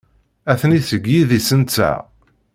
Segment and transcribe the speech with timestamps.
[0.51, 1.99] Atni seg yidis-nteɣ.